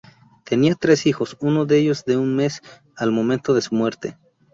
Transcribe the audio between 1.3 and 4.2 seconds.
uno de ellos de un mes al momento de su muerte.